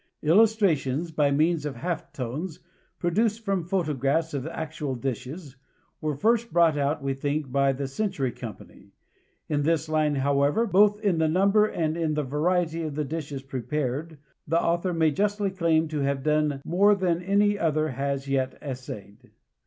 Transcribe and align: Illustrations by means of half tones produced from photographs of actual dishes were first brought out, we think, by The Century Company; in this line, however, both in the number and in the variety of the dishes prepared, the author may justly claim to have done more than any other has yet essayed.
Illustrations 0.23 1.11
by 1.11 1.29
means 1.29 1.63
of 1.63 1.75
half 1.75 2.11
tones 2.11 2.59
produced 2.97 3.45
from 3.45 3.63
photographs 3.63 4.33
of 4.33 4.47
actual 4.47 4.95
dishes 4.95 5.57
were 6.01 6.15
first 6.15 6.51
brought 6.51 6.75
out, 6.75 7.03
we 7.03 7.13
think, 7.13 7.51
by 7.51 7.71
The 7.71 7.87
Century 7.87 8.31
Company; 8.31 8.93
in 9.47 9.61
this 9.61 9.87
line, 9.87 10.15
however, 10.15 10.65
both 10.65 10.99
in 11.01 11.19
the 11.19 11.27
number 11.27 11.67
and 11.67 11.95
in 11.95 12.15
the 12.15 12.23
variety 12.23 12.81
of 12.81 12.95
the 12.95 13.05
dishes 13.05 13.43
prepared, 13.43 14.17
the 14.47 14.59
author 14.59 14.91
may 14.91 15.11
justly 15.11 15.51
claim 15.51 15.87
to 15.89 15.99
have 15.99 16.23
done 16.23 16.63
more 16.65 16.95
than 16.95 17.21
any 17.21 17.59
other 17.59 17.89
has 17.89 18.27
yet 18.27 18.57
essayed. 18.59 19.29